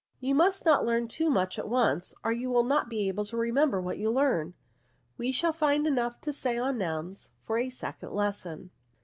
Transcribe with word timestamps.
You 0.19 0.33
must 0.33 0.65
not 0.65 0.83
learn 0.83 1.07
too 1.07 1.29
much 1.29 1.59
at 1.59 1.69
once, 1.69 2.15
or 2.23 2.31
you 2.31 2.49
will 2.49 2.63
not 2.63 2.89
be 2.89 3.07
able 3.07 3.23
to 3.23 3.35
NOUNS. 3.35 3.39
remember 3.41 3.79
what 3.79 3.99
you 3.99 4.09
learn. 4.09 4.55
We 5.15 5.31
shall 5.31 5.53
find 5.53 5.85
enough 5.85 6.19
to 6.21 6.33
say 6.33 6.57
on 6.57 6.79
nouns 6.79 7.29
for 7.43 7.59
a 7.59 7.69
second 7.69 8.11
lesson." 8.11 8.71